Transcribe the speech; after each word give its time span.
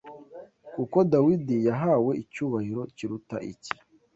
kuko 0.75 0.97
Dawidi 1.11 1.55
yahawe 1.67 2.11
icyubahiro 2.23 2.81
kiruta 2.95 3.37
icye 3.51 3.73